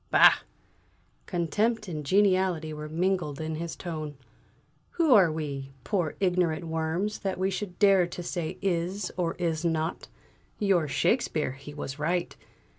[0.09, 0.33] "Bah!"
[1.27, 4.17] Contempt and geniality were mingled in his tone.
[4.93, 9.63] "Who are we, poor ignorant worms, that we should dare to say 'is' or 'is
[9.63, 10.07] not'?
[10.57, 12.35] Your Shakespeare, he was right!